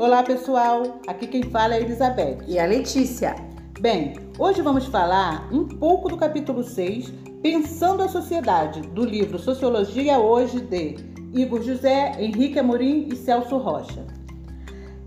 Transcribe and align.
Olá 0.00 0.22
pessoal, 0.22 0.98
aqui 1.06 1.26
quem 1.26 1.42
fala 1.42 1.74
é 1.74 1.76
a 1.76 1.80
Elizabeth 1.82 2.38
e 2.48 2.58
a 2.58 2.64
Letícia. 2.64 3.36
Bem, 3.82 4.14
hoje 4.38 4.62
vamos 4.62 4.86
falar 4.86 5.46
um 5.52 5.68
pouco 5.68 6.08
do 6.08 6.16
capítulo 6.16 6.64
6, 6.64 7.12
Pensando 7.42 8.02
a 8.02 8.08
Sociedade, 8.08 8.80
do 8.80 9.04
livro 9.04 9.38
Sociologia 9.38 10.18
Hoje 10.18 10.58
de 10.58 10.96
Igor 11.34 11.60
José, 11.62 12.14
Henrique 12.18 12.58
Amorim 12.58 13.10
e 13.12 13.14
Celso 13.14 13.58
Rocha. 13.58 14.06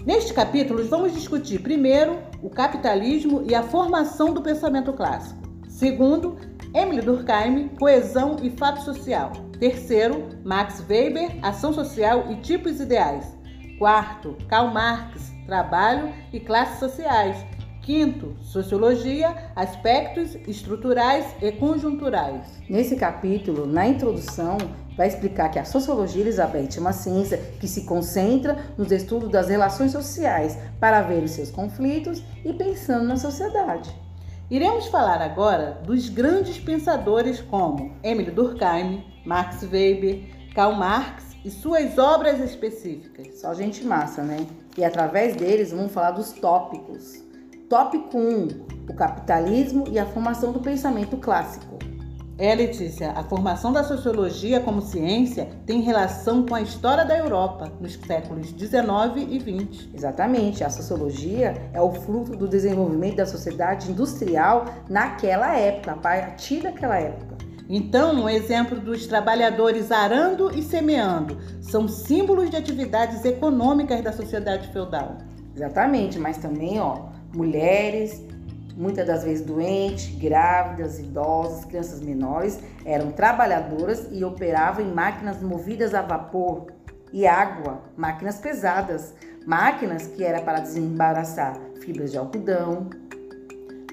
Neste 0.06 0.32
capítulo, 0.32 0.86
vamos 0.86 1.12
discutir 1.16 1.64
primeiro 1.64 2.20
o 2.44 2.50
capitalismo 2.52 3.44
e 3.50 3.56
a 3.56 3.64
formação 3.64 4.32
do 4.32 4.44
pensamento 4.44 4.94
clássico. 4.94 5.42
Segundo, 5.68 6.38
Emily 6.72 7.02
Durkheim, 7.02 7.70
coesão 7.80 8.36
e 8.44 8.52
fato 8.52 8.84
social. 8.84 9.32
Terceiro, 9.60 10.30
Max 10.46 10.86
Weber, 10.88 11.36
ação 11.42 11.74
social 11.74 12.32
e 12.32 12.36
tipos 12.36 12.80
ideais. 12.80 13.42
Quarto, 13.78 14.38
Karl 14.48 14.72
Marx, 14.72 15.32
trabalho 15.46 16.14
e 16.32 16.40
classes 16.40 16.80
sociais. 16.80 17.38
Quinto, 17.82 18.38
sociologia, 18.42 19.52
aspectos 19.56 20.36
estruturais 20.48 21.26
e 21.42 21.52
conjunturais. 21.52 22.62
Nesse 22.70 22.96
capítulo, 22.96 23.66
na 23.66 23.86
introdução, 23.86 24.58
vai 24.96 25.08
explicar 25.08 25.50
que 25.50 25.60
a 25.60 25.66
sociologia, 25.66 26.22
Elizabeth, 26.22 26.78
é 26.78 26.80
uma 26.80 26.94
ciência 26.94 27.38
que 27.60 27.68
se 27.68 27.84
concentra 27.84 28.58
nos 28.78 28.92
estudos 28.92 29.30
das 29.30 29.50
relações 29.50 29.92
sociais 29.92 30.58
para 30.80 31.02
ver 31.02 31.24
os 31.24 31.32
seus 31.32 31.52
conflitos 31.52 32.24
e 32.46 32.54
pensando 32.54 33.06
na 33.06 33.18
sociedade. 33.18 33.94
Iremos 34.50 34.88
falar 34.88 35.22
agora 35.22 35.82
dos 35.84 36.10
grandes 36.10 36.58
pensadores 36.60 37.42
como 37.42 37.92
Emile 38.04 38.32
Durkheim, 38.32 39.04
Max 39.26 39.64
Weber, 39.64 40.22
Karl 40.54 40.76
Marx 40.76 41.23
e 41.44 41.52
suas 41.52 41.98
obras 41.98 42.40
específicas. 42.40 43.40
Só 43.40 43.54
gente 43.54 43.84
massa, 43.86 44.24
né? 44.24 44.46
E 44.78 44.84
através 44.84 45.36
deles 45.36 45.72
vamos 45.72 45.92
falar 45.92 46.12
dos 46.12 46.32
tópicos. 46.32 47.22
Tópico 47.70 48.18
1: 48.18 48.48
o 48.90 48.94
capitalismo 48.94 49.86
e 49.90 50.00
a 50.00 50.06
formação 50.06 50.52
do 50.52 50.60
pensamento 50.60 51.18
clássico. 51.18 51.78
É, 52.36 52.56
Letícia, 52.56 53.12
a 53.12 53.24
formação 53.24 53.72
da 53.72 53.84
sociologia 53.84 54.60
como 54.60 54.82
ciência 54.82 55.50
tem 55.68 55.82
relação 55.82 56.44
com 56.44 56.56
a 56.56 56.62
história 56.62 57.06
da 57.06 57.16
Europa 57.16 57.72
nos 57.80 57.94
séculos 57.94 58.52
19 58.52 59.28
e 59.30 59.38
20. 59.38 59.92
Exatamente, 59.94 60.64
a 60.64 60.70
sociologia 60.70 61.70
é 61.72 61.80
o 61.80 61.92
fruto 61.92 62.36
do 62.36 62.48
desenvolvimento 62.48 63.18
da 63.18 63.26
sociedade 63.28 63.92
industrial 63.92 64.66
naquela 64.90 65.56
época, 65.56 65.92
a 65.92 65.98
partir 65.98 66.64
daquela 66.64 66.98
época. 66.98 67.38
Então, 67.70 68.14
um 68.16 68.30
exemplo 68.30 68.80
dos 68.80 69.08
trabalhadores 69.08 69.92
arando 69.92 70.52
e 70.58 70.62
semeando 70.62 71.38
são 71.62 71.88
símbolos 71.88 72.50
de 72.50 72.58
atividades 72.58 73.24
econômicas 73.24 74.02
da 74.02 74.12
sociedade 74.12 74.68
feudal. 74.74 75.18
Exatamente, 75.56 76.20
mas 76.20 76.38
também, 76.38 76.80
ó, 76.80 77.06
mulheres, 77.34 78.22
muitas 78.76 79.06
das 79.08 79.24
vezes 79.24 79.46
doentes, 79.46 80.16
grávidas, 80.18 81.00
idosas, 81.00 81.64
crianças 81.66 82.02
menores, 82.02 82.60
eram 82.86 83.12
trabalhadoras 83.12 84.08
e 84.12 84.24
operavam 84.24 84.86
em 84.86 84.92
máquinas 84.92 85.42
movidas 85.42 85.94
a 85.94 86.02
vapor 86.02 86.68
e 87.12 87.28
água, 87.28 87.82
máquinas 87.96 88.40
pesadas, 88.40 89.14
máquinas 89.46 90.08
que 90.08 90.24
era 90.24 90.42
para 90.42 90.60
desembaraçar 90.60 91.60
fibras 91.80 92.12
de 92.12 92.18
algodão. 92.18 92.90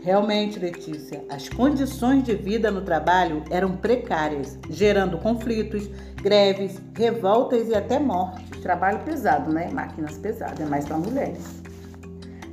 Realmente, 0.03 0.59
Letícia, 0.59 1.23
as 1.29 1.49
condições 1.51 2.23
de 2.23 2.35
vida 2.35 2.71
no 2.71 2.81
trabalho 2.81 3.45
eram 3.51 3.77
precárias, 3.77 4.59
gerando 4.71 5.19
conflitos, 5.19 5.91
greves, 6.17 6.81
revoltas 6.97 7.69
e 7.69 7.75
até 7.75 7.99
mortes. 7.99 8.49
Trabalho 8.63 9.01
pesado, 9.01 9.53
né? 9.53 9.71
Máquinas 9.71 10.17
pesadas, 10.17 10.59
é 10.59 10.65
mais 10.65 10.87
para 10.87 10.97
mulheres. 10.97 11.61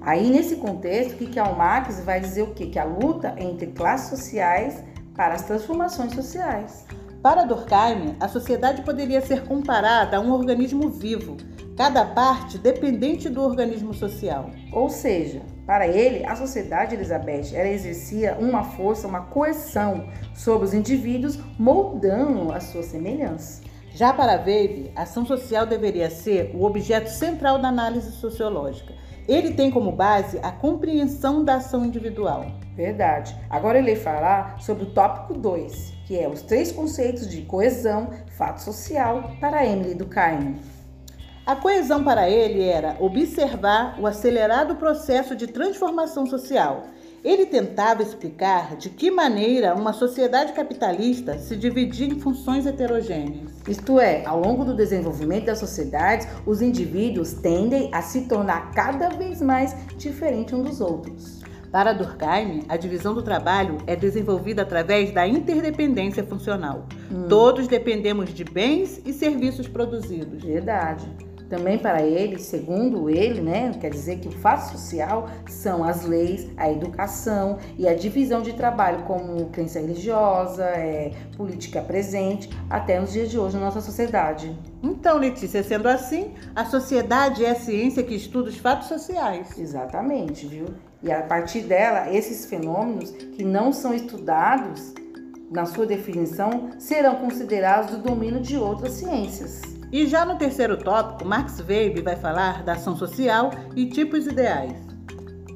Aí, 0.01 0.29
nesse 0.29 0.57
contexto, 0.57 1.13
o 1.13 1.17
que, 1.17 1.27
que 1.27 1.39
a 1.39 1.49
Marx 1.49 2.01
vai 2.01 2.19
dizer 2.19 2.41
o 2.41 2.53
quê? 2.53 2.67
Que 2.67 2.79
a 2.79 2.83
luta 2.83 3.33
entre 3.37 3.67
classes 3.67 4.09
sociais 4.09 4.83
para 5.15 5.33
as 5.33 5.43
transformações 5.43 6.13
sociais. 6.13 6.85
Para 7.21 7.45
Durkheim, 7.45 8.15
a 8.19 8.27
sociedade 8.27 8.83
poderia 8.83 9.21
ser 9.21 9.45
comparada 9.45 10.17
a 10.17 10.19
um 10.19 10.31
organismo 10.31 10.89
vivo, 10.89 11.37
cada 11.77 12.05
parte 12.05 12.57
dependente 12.57 13.29
do 13.29 13.41
organismo 13.41 13.93
social. 13.93 14.51
Ou 14.71 14.89
seja, 14.89 15.41
para 15.67 15.85
ele, 15.85 16.25
a 16.25 16.35
sociedade, 16.35 16.95
Elizabeth, 16.95 17.53
ela 17.53 17.67
exercia 17.67 18.37
uma 18.39 18.63
força, 18.63 19.07
uma 19.07 19.21
coerção 19.21 20.07
sobre 20.33 20.65
os 20.65 20.73
indivíduos, 20.73 21.37
moldando 21.59 22.51
a 22.51 22.59
sua 22.59 22.81
semelhança. 22.81 23.61
Já 23.93 24.13
para 24.13 24.41
Weber, 24.41 24.91
a 24.95 25.03
ação 25.03 25.25
social 25.25 25.65
deveria 25.65 26.09
ser 26.09 26.51
o 26.55 26.63
objeto 26.63 27.09
central 27.09 27.59
da 27.59 27.67
análise 27.67 28.11
sociológica 28.13 28.93
ele 29.27 29.51
tem 29.51 29.69
como 29.69 29.91
base 29.91 30.39
a 30.41 30.51
compreensão 30.51 31.43
da 31.43 31.55
ação 31.55 31.85
individual. 31.85 32.45
Verdade. 32.75 33.35
Agora 33.49 33.77
ele 33.77 33.93
vai 33.93 34.01
falar 34.01 34.61
sobre 34.61 34.83
o 34.83 34.91
tópico 34.91 35.33
2, 35.33 35.93
que 36.05 36.17
é 36.17 36.29
os 36.29 36.41
três 36.41 36.71
conceitos 36.71 37.27
de 37.27 37.41
coesão, 37.41 38.09
fato 38.37 38.61
social, 38.61 39.31
para 39.39 39.65
Emily 39.65 39.95
Durkheim. 39.95 40.55
A 41.47 41.55
coesão 41.55 42.03
para 42.03 42.29
ele 42.29 42.61
era 42.61 42.95
observar 42.99 43.97
o 43.99 44.05
acelerado 44.05 44.75
processo 44.75 45.35
de 45.35 45.47
transformação 45.47 46.27
social 46.27 46.83
ele 47.23 47.45
tentava 47.45 48.01
explicar 48.01 48.77
de 48.77 48.89
que 48.89 49.11
maneira 49.11 49.75
uma 49.75 49.91
sociedade 49.91 50.53
capitalista 50.53 51.37
se 51.37 51.55
dividia 51.55 52.07
em 52.07 52.19
funções 52.19 52.65
heterogêneas. 52.65 53.51
Isto 53.67 53.99
é, 53.99 54.25
ao 54.25 54.39
longo 54.39 54.63
do 54.63 54.73
desenvolvimento 54.73 55.45
das 55.45 55.59
sociedades, 55.59 56.27
os 56.45 56.61
indivíduos 56.61 57.33
tendem 57.33 57.89
a 57.93 58.01
se 58.01 58.21
tornar 58.21 58.71
cada 58.71 59.09
vez 59.09 59.41
mais 59.41 59.75
diferentes 59.97 60.53
uns 60.53 60.69
dos 60.69 60.81
outros. 60.81 61.41
Para 61.69 61.91
Durkheim, 61.91 62.63
a 62.69 62.77
divisão 62.77 63.13
do 63.13 63.21
trabalho 63.21 63.77
é 63.85 63.95
desenvolvida 63.95 64.61
através 64.61 65.11
da 65.11 65.27
interdependência 65.27 66.23
funcional. 66.23 66.85
Hum. 67.11 67.27
Todos 67.27 67.67
dependemos 67.67 68.33
de 68.33 68.45
bens 68.45 69.01
e 69.05 69.11
serviços 69.11 69.67
produzidos. 69.67 70.41
Verdade. 70.43 71.26
Também 71.49 71.77
para 71.77 72.01
ele, 72.01 72.37
segundo 72.39 73.09
ele, 73.09 73.41
né, 73.41 73.71
quer 73.79 73.89
dizer 73.89 74.19
que 74.19 74.27
o 74.27 74.31
fato 74.31 74.71
social 74.71 75.29
são 75.47 75.83
as 75.83 76.03
leis, 76.05 76.49
a 76.57 76.69
educação 76.69 77.57
e 77.77 77.87
a 77.87 77.93
divisão 77.93 78.41
de 78.41 78.53
trabalho 78.53 79.03
como 79.03 79.45
crença 79.49 79.79
religiosa, 79.79 80.65
é, 80.65 81.11
política 81.37 81.81
presente, 81.81 82.49
até 82.69 82.99
nos 82.99 83.13
dias 83.13 83.29
de 83.29 83.39
hoje 83.39 83.55
na 83.55 83.65
nossa 83.65 83.79
sociedade. 83.79 84.57
Então, 84.83 85.17
Letícia, 85.17 85.63
sendo 85.63 85.87
assim, 85.87 86.33
a 86.55 86.65
sociedade 86.65 87.45
é 87.45 87.51
a 87.51 87.55
ciência 87.55 88.03
que 88.03 88.15
estuda 88.15 88.49
os 88.49 88.57
fatos 88.57 88.87
sociais. 88.87 89.57
Exatamente, 89.57 90.45
viu? 90.45 90.65
E 91.01 91.11
a 91.11 91.21
partir 91.21 91.61
dela, 91.61 92.11
esses 92.13 92.45
fenômenos 92.45 93.11
que 93.11 93.43
não 93.43 93.71
são 93.71 93.93
estudados 93.93 94.93
na 95.49 95.65
sua 95.65 95.85
definição 95.85 96.71
serão 96.77 97.15
considerados 97.15 97.95
do 97.95 98.01
domínio 98.01 98.41
de 98.41 98.57
outras 98.57 98.93
ciências. 98.93 99.76
E 99.91 100.05
já 100.05 100.25
no 100.25 100.37
terceiro 100.37 100.77
tópico, 100.77 101.27
Max 101.27 101.59
Weber 101.59 102.03
vai 102.03 102.15
falar 102.15 102.63
da 102.63 102.73
ação 102.73 102.95
social 102.95 103.51
e 103.75 103.85
tipos 103.85 104.27
ideais. 104.27 104.73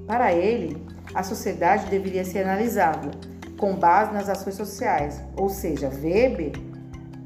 Para 0.07 0.33
ele, 0.33 0.85
a 1.13 1.21
sociedade 1.21 1.87
deveria 1.87 2.23
ser 2.23 2.43
analisada 2.43 3.11
com 3.57 3.75
base 3.75 4.13
nas 4.13 4.29
ações 4.29 4.55
sociais, 4.55 5.21
ou 5.37 5.49
seja, 5.49 5.89
Weber 5.89 6.53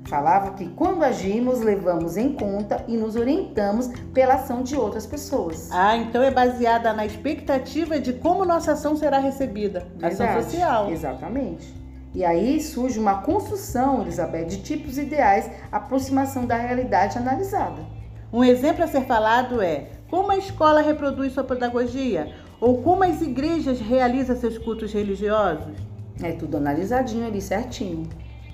falava 0.07 0.51
que 0.53 0.67
quando 0.69 1.03
agimos, 1.03 1.61
levamos 1.61 2.17
em 2.17 2.33
conta 2.33 2.83
e 2.87 2.97
nos 2.97 3.15
orientamos 3.15 3.87
pela 4.13 4.35
ação 4.35 4.61
de 4.61 4.75
outras 4.75 5.05
pessoas. 5.05 5.69
Ah, 5.71 5.95
então 5.97 6.21
é 6.21 6.31
baseada 6.31 6.93
na 6.93 7.05
expectativa 7.05 7.99
de 7.99 8.13
como 8.13 8.45
nossa 8.45 8.73
ação 8.73 8.95
será 8.95 9.19
recebida. 9.19 9.87
Verdade, 9.97 10.23
ação 10.23 10.43
social. 10.43 10.91
Exatamente. 10.91 11.84
E 12.15 12.23
aí 12.23 12.61
surge 12.61 12.97
uma 12.97 13.21
construção, 13.21 14.01
Elizabeth, 14.01 14.45
de 14.45 14.61
tipos 14.61 14.97
ideais, 14.97 15.51
aproximação 15.69 16.45
da 16.45 16.55
realidade 16.55 17.17
analisada. 17.17 17.83
Um 18.31 18.41
exemplo 18.41 18.85
a 18.85 18.87
ser 18.87 19.01
falado 19.01 19.61
é 19.61 19.89
como 20.09 20.31
a 20.31 20.37
escola 20.37 20.81
reproduz 20.81 21.33
sua 21.33 21.43
pedagogia 21.43 22.33
ou 22.61 22.81
como 22.81 23.03
as 23.03 23.21
igrejas 23.21 23.81
realizam 23.81 24.37
seus 24.37 24.57
cultos 24.57 24.93
religiosos. 24.93 25.75
É 26.23 26.31
tudo 26.31 26.55
analisadinho 26.55 27.27
ali 27.27 27.41
certinho. 27.41 28.07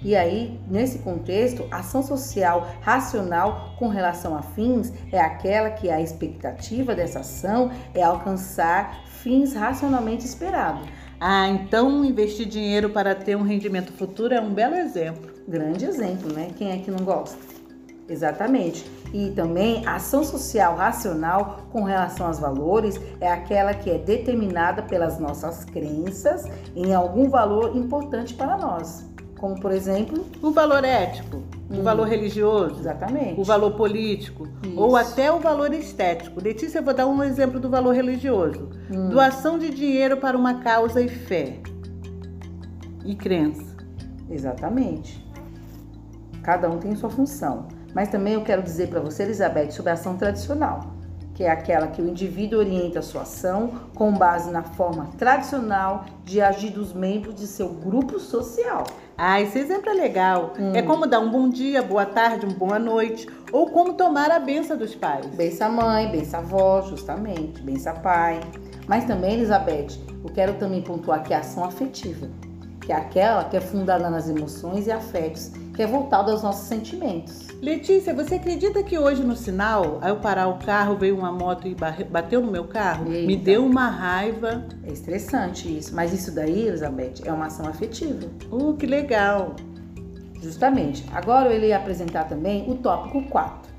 E 0.03 0.15
aí, 0.15 0.59
nesse 0.67 0.97
contexto, 0.99 1.67
ação 1.69 2.01
social 2.01 2.67
racional 2.81 3.75
com 3.77 3.87
relação 3.87 4.35
a 4.35 4.41
fins 4.41 4.91
é 5.11 5.19
aquela 5.19 5.69
que 5.69 5.91
a 5.91 6.01
expectativa 6.01 6.95
dessa 6.95 7.19
ação 7.19 7.71
é 7.93 8.01
alcançar 8.01 9.03
fins 9.05 9.53
racionalmente 9.53 10.25
esperados. 10.25 10.87
Ah, 11.23 11.47
então 11.47 12.03
investir 12.03 12.47
dinheiro 12.47 12.89
para 12.89 13.13
ter 13.13 13.37
um 13.37 13.43
rendimento 13.43 13.93
futuro 13.93 14.33
é 14.33 14.41
um 14.41 14.55
belo 14.55 14.73
exemplo. 14.73 15.29
Grande 15.47 15.85
exemplo, 15.85 16.33
né? 16.33 16.49
Quem 16.57 16.71
é 16.71 16.79
que 16.79 16.89
não 16.89 17.05
gosta? 17.05 17.37
Exatamente. 18.09 18.83
E 19.13 19.29
também 19.29 19.85
a 19.85 19.97
ação 19.97 20.23
social 20.23 20.75
racional 20.75 21.67
com 21.71 21.83
relação 21.83 22.25
aos 22.25 22.39
valores 22.39 22.99
é 23.19 23.31
aquela 23.31 23.71
que 23.75 23.91
é 23.91 23.99
determinada 23.99 24.81
pelas 24.81 25.19
nossas 25.19 25.63
crenças 25.63 26.45
em 26.75 26.91
algum 26.91 27.29
valor 27.29 27.77
importante 27.77 28.33
para 28.33 28.57
nós. 28.57 29.05
Como, 29.39 29.61
por 29.61 29.71
exemplo, 29.71 30.25
o 30.41 30.49
valor 30.49 30.83
ético. 30.83 31.43
O 31.71 31.79
hum. 31.79 31.83
valor 31.83 32.07
religioso, 32.07 32.79
exatamente, 32.79 33.39
o 33.39 33.43
valor 33.43 33.71
político 33.71 34.47
Isso. 34.63 34.79
ou 34.79 34.95
até 34.95 35.31
o 35.31 35.39
valor 35.39 35.73
estético. 35.73 36.41
Letícia, 36.41 36.79
eu 36.79 36.83
vou 36.83 36.93
dar 36.93 37.07
um 37.07 37.23
exemplo 37.23 37.59
do 37.59 37.69
valor 37.69 37.93
religioso: 37.93 38.69
hum. 38.91 39.09
doação 39.09 39.57
de 39.57 39.69
dinheiro 39.69 40.17
para 40.17 40.37
uma 40.37 40.55
causa 40.61 41.01
e 41.01 41.07
fé 41.07 41.59
e 43.05 43.15
crença. 43.15 43.75
Exatamente. 44.29 45.25
Cada 46.43 46.69
um 46.69 46.77
tem 46.77 46.95
sua 46.95 47.09
função. 47.09 47.67
Mas 47.93 48.09
também 48.09 48.33
eu 48.33 48.43
quero 48.43 48.63
dizer 48.63 48.87
para 48.87 49.01
você, 49.01 49.23
Elizabeth, 49.23 49.71
sobre 49.71 49.91
a 49.91 49.93
ação 49.93 50.15
tradicional 50.15 51.01
que 51.41 51.45
é 51.45 51.49
aquela 51.49 51.87
que 51.87 51.99
o 51.99 52.07
indivíduo 52.07 52.59
orienta 52.59 52.99
a 52.99 53.01
sua 53.01 53.23
ação 53.23 53.71
com 53.95 54.13
base 54.13 54.51
na 54.51 54.61
forma 54.61 55.07
tradicional 55.17 56.05
de 56.23 56.39
agir 56.39 56.69
dos 56.69 56.93
membros 56.93 57.33
de 57.33 57.47
seu 57.47 57.69
grupo 57.69 58.19
social. 58.19 58.83
Ah, 59.23 59.39
esse 59.39 59.59
exemplo 59.59 59.87
é 59.87 59.93
legal. 59.93 60.53
Hum. 60.59 60.71
É 60.73 60.81
como 60.81 61.05
dar 61.05 61.19
um 61.19 61.29
bom 61.29 61.47
dia, 61.47 61.83
boa 61.83 62.07
tarde, 62.07 62.43
uma 62.43 62.55
boa 62.55 62.79
noite, 62.79 63.27
ou 63.51 63.69
como 63.69 63.93
tomar 63.93 64.31
a 64.31 64.39
benção 64.39 64.75
dos 64.75 64.95
pais. 64.95 65.27
Benção 65.27 65.71
mãe, 65.71 66.09
benção 66.09 66.39
avó, 66.39 66.81
justamente, 66.81 67.61
benção 67.61 67.93
pai. 67.97 68.39
Mas 68.87 69.05
também, 69.05 69.35
Elizabeth, 69.35 69.89
eu 70.23 70.33
quero 70.33 70.55
também 70.55 70.81
pontuar 70.81 71.19
aqui 71.19 71.35
a 71.35 71.37
ação 71.37 71.63
afetiva, 71.63 72.27
que 72.83 72.91
é 72.91 72.95
aquela 72.95 73.43
que 73.43 73.55
é 73.55 73.61
fundada 73.61 74.09
nas 74.09 74.27
emoções 74.27 74.87
e 74.87 74.91
afetos 74.91 75.51
que 75.81 75.85
é 75.85 75.87
voltado 75.87 76.29
aos 76.29 76.43
nossos 76.43 76.67
sentimentos. 76.67 77.47
Letícia, 77.59 78.13
você 78.13 78.35
acredita 78.35 78.83
que 78.83 78.99
hoje 78.99 79.23
no 79.23 79.35
sinal, 79.35 79.97
ao 79.99 80.17
parar 80.17 80.47
o 80.47 80.59
carro, 80.59 80.95
veio 80.95 81.17
uma 81.17 81.31
moto 81.31 81.67
e 81.67 81.75
bateu 82.05 82.39
no 82.39 82.51
meu 82.51 82.65
carro? 82.65 83.11
Eita. 83.11 83.25
Me 83.25 83.35
deu 83.35 83.65
uma 83.65 83.89
raiva. 83.89 84.63
É 84.83 84.91
estressante 84.91 85.75
isso, 85.75 85.95
mas 85.95 86.13
isso 86.13 86.35
daí, 86.35 86.67
Elizabeth, 86.67 87.23
é 87.25 87.33
uma 87.33 87.47
ação 87.47 87.67
afetiva. 87.67 88.27
Uh, 88.51 88.75
que 88.75 88.85
legal! 88.85 89.55
Justamente. 90.39 91.03
Agora 91.11 91.49
eu 91.49 91.57
irei 91.57 91.73
apresentar 91.73 92.25
também 92.25 92.69
o 92.69 92.75
tópico 92.75 93.23
4, 93.23 93.71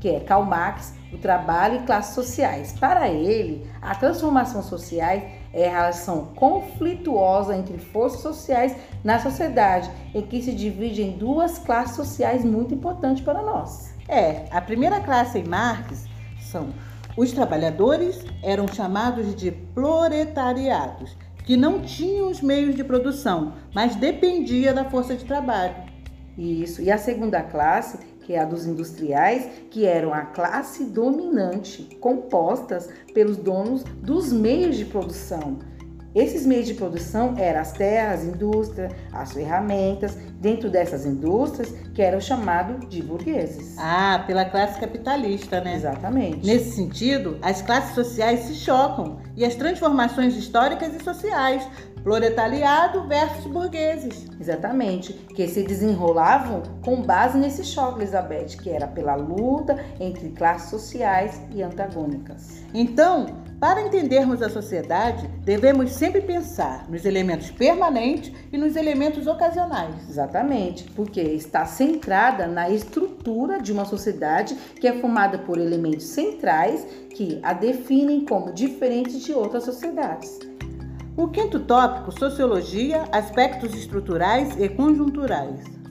que 0.00 0.08
é 0.08 0.20
Karl 0.20 0.44
Marx, 0.44 0.94
o 1.12 1.18
trabalho 1.18 1.80
e 1.80 1.82
classes 1.82 2.14
sociais. 2.14 2.72
Para 2.80 3.10
ele, 3.10 3.66
a 3.82 3.94
transformação 3.94 4.62
sociais 4.62 5.22
é 5.52 5.68
a 5.68 5.72
relação 5.72 6.26
conflituosa 6.34 7.56
entre 7.56 7.78
forças 7.78 8.20
sociais 8.20 8.74
na 9.04 9.18
sociedade, 9.18 9.90
em 10.14 10.22
que 10.22 10.42
se 10.42 10.52
divide 10.52 11.02
em 11.02 11.12
duas 11.12 11.58
classes 11.58 11.96
sociais 11.96 12.44
muito 12.44 12.74
importantes 12.74 13.22
para 13.22 13.42
nós. 13.42 13.94
É, 14.08 14.46
a 14.50 14.60
primeira 14.60 15.00
classe 15.00 15.38
em 15.38 15.44
Marx 15.44 16.06
são 16.40 16.70
os 17.16 17.32
trabalhadores, 17.32 18.24
eram 18.42 18.66
chamados 18.66 19.34
de 19.34 19.50
proletariados, 19.50 21.16
que 21.44 21.56
não 21.56 21.80
tinham 21.80 22.30
os 22.30 22.40
meios 22.40 22.74
de 22.74 22.84
produção, 22.84 23.54
mas 23.74 23.96
dependia 23.96 24.72
da 24.72 24.84
força 24.84 25.14
de 25.14 25.24
trabalho. 25.24 25.74
Isso. 26.38 26.80
E 26.80 26.90
a 26.90 26.96
segunda 26.96 27.42
classe 27.42 27.98
que 28.22 28.34
é 28.34 28.40
a 28.40 28.44
dos 28.44 28.66
industriais, 28.66 29.48
que 29.70 29.84
eram 29.84 30.12
a 30.14 30.22
classe 30.22 30.84
dominante, 30.84 31.96
compostas 32.00 32.88
pelos 33.12 33.36
donos 33.36 33.84
dos 34.02 34.32
meios 34.32 34.76
de 34.76 34.84
produção. 34.84 35.58
Esses 36.14 36.44
meios 36.44 36.66
de 36.66 36.74
produção 36.74 37.34
eram 37.38 37.60
as 37.60 37.72
terras, 37.72 38.22
indústria, 38.22 38.90
as 39.12 39.32
ferramentas, 39.32 40.14
dentro 40.40 40.68
dessas 40.68 41.06
indústrias 41.06 41.72
que 41.94 42.02
eram 42.02 42.20
chamados 42.20 42.86
de 42.88 43.02
burgueses. 43.02 43.76
Ah, 43.78 44.22
pela 44.26 44.44
classe 44.44 44.78
capitalista, 44.78 45.62
né? 45.62 45.74
Exatamente. 45.74 46.46
Nesse 46.46 46.72
sentido, 46.72 47.38
as 47.40 47.62
classes 47.62 47.94
sociais 47.94 48.40
se 48.40 48.54
chocam 48.54 49.20
e 49.34 49.44
as 49.44 49.54
transformações 49.54 50.36
históricas 50.36 50.94
e 50.94 51.02
sociais 51.02 51.66
proletariado 52.02 53.06
versus 53.06 53.46
burgueses. 53.46 54.26
Exatamente, 54.40 55.12
que 55.12 55.46
se 55.48 55.62
desenrolavam 55.62 56.62
com 56.84 57.02
base 57.02 57.38
nesse 57.38 57.64
choque, 57.64 58.00
Elizabeth, 58.00 58.56
que 58.62 58.70
era 58.70 58.86
pela 58.86 59.14
luta 59.14 59.84
entre 60.00 60.30
classes 60.30 60.70
sociais 60.70 61.40
e 61.54 61.62
antagônicas. 61.62 62.62
Então, 62.74 63.26
para 63.62 63.80
entendermos 63.80 64.42
a 64.42 64.48
sociedade, 64.48 65.28
devemos 65.44 65.92
sempre 65.92 66.20
pensar 66.20 66.84
nos 66.90 67.04
elementos 67.04 67.48
permanentes 67.52 68.32
e 68.52 68.58
nos 68.58 68.74
elementos 68.74 69.28
ocasionais. 69.28 69.94
Exatamente, 70.08 70.82
porque 70.96 71.20
está 71.20 71.64
centrada 71.64 72.48
na 72.48 72.68
estrutura 72.68 73.60
de 73.60 73.70
uma 73.70 73.84
sociedade 73.84 74.56
que 74.80 74.88
é 74.88 74.94
formada 74.94 75.38
por 75.38 75.58
elementos 75.58 76.06
centrais 76.06 76.84
que 77.10 77.38
a 77.40 77.52
definem 77.52 78.24
como 78.24 78.52
diferentes 78.52 79.22
de 79.22 79.32
outras 79.32 79.62
sociedades. 79.62 80.40
O 81.14 81.28
quinto 81.28 81.60
tópico, 81.60 82.10
sociologia, 82.18 83.04
aspectos 83.12 83.74
estruturais 83.74 84.58
e 84.58 84.66
conjunturais. 84.66 85.81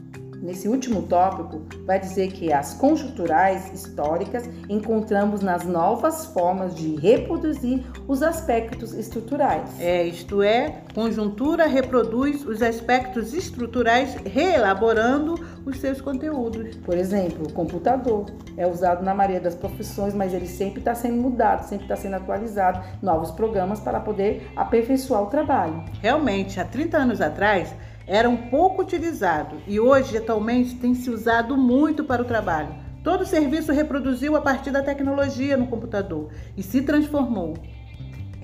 Nesse 0.42 0.68
último 0.68 1.04
tópico, 1.04 1.62
vai 1.86 2.00
dizer 2.00 2.32
que 2.32 2.52
as 2.52 2.74
conjunturais 2.74 3.72
históricas 3.72 4.50
encontramos 4.68 5.42
nas 5.42 5.66
novas 5.66 6.26
formas 6.26 6.74
de 6.74 6.96
reproduzir 6.96 7.84
os 8.08 8.24
aspectos 8.24 8.94
estruturais. 8.94 9.70
É, 9.80 10.04
isto 10.04 10.42
é, 10.42 10.82
conjuntura 10.96 11.68
reproduz 11.68 12.44
os 12.44 12.64
aspectos 12.64 13.36
estruturais 13.36 14.16
reelaborando 14.26 15.36
os 15.64 15.80
seus 15.80 16.02
conteúdos. 16.02 16.76
Por 16.78 16.98
exemplo, 16.98 17.46
o 17.48 17.54
computador 17.54 18.26
é 18.58 18.66
usado 18.66 19.04
na 19.04 19.14
maioria 19.14 19.40
das 19.40 19.54
profissões, 19.54 20.14
mas 20.16 20.34
ele 20.34 20.48
sempre 20.48 20.80
está 20.80 20.96
sendo 20.96 21.22
mudado, 21.22 21.68
sempre 21.68 21.86
está 21.86 21.96
sendo 21.96 22.16
atualizado, 22.16 22.84
novos 23.02 23.30
programas 23.30 23.80
para 23.80 24.00
poder 24.00 24.52
aperfeiçoar 24.56 25.22
o 25.22 25.28
trabalho. 25.28 25.84
Realmente, 26.02 26.60
há 26.60 26.66
30 26.66 26.98
anos 26.98 27.22
atrás, 27.22 27.76
era 28.08 28.30
um 28.30 28.50
pouco 28.50 28.82
utilizado 28.82 29.58
e 29.68 29.80
hoje, 29.80 30.18
atualmente, 30.18 30.76
tem 30.76 30.94
se 30.94 31.10
usado 31.10 31.56
muito 31.56 32.04
para 32.04 32.22
o 32.22 32.26
trabalho. 32.26 32.76
Todo 33.04 33.26
serviço 33.26 33.72
reproduziu 33.72 34.36
a 34.36 34.42
partir 34.42 34.72
da 34.72 34.84
tecnologia 34.84 35.58
no 35.58 35.68
computador 35.68 36.30
e 36.56 36.62
se 36.62 36.82
transformou. 36.82 37.56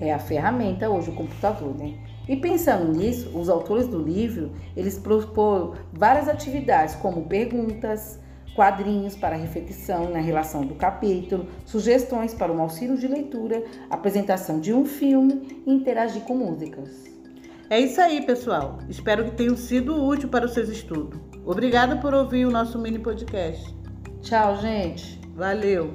É 0.00 0.12
a 0.12 0.18
ferramenta 0.18 0.88
hoje 0.88 1.10
o 1.10 1.14
computador, 1.14 1.76
né? 1.76 1.94
E 2.28 2.36
pensando 2.36 2.92
nisso, 2.92 3.36
os 3.38 3.48
autores 3.48 3.88
do 3.88 3.98
livro, 3.98 4.52
eles 4.76 4.98
propõem 4.98 5.72
várias 5.92 6.28
atividades, 6.28 6.94
como 6.96 7.26
perguntas, 7.26 8.20
quadrinhos 8.54 9.14
para 9.14 9.36
reflexão 9.36 10.10
na 10.10 10.18
relação 10.18 10.62
do 10.62 10.74
capítulo, 10.74 11.46
sugestões 11.64 12.34
para 12.34 12.52
um 12.52 12.60
auxílio 12.60 12.96
de 12.96 13.06
leitura, 13.06 13.64
apresentação 13.88 14.60
de 14.60 14.74
um 14.74 14.84
filme 14.84 15.62
e 15.66 15.72
interagir 15.72 16.22
com 16.22 16.34
músicas. 16.34 17.17
É 17.70 17.78
isso 17.78 18.00
aí, 18.00 18.22
pessoal. 18.22 18.78
Espero 18.88 19.24
que 19.24 19.32
tenham 19.32 19.56
sido 19.56 19.94
útil 20.02 20.28
para 20.28 20.46
os 20.46 20.52
seus 20.52 20.68
estudos. 20.68 21.20
Obrigada 21.44 21.96
por 21.96 22.14
ouvir 22.14 22.46
o 22.46 22.50
nosso 22.50 22.78
mini 22.78 22.98
podcast. 22.98 23.74
Tchau, 24.22 24.56
gente. 24.56 25.20
Valeu. 25.34 25.94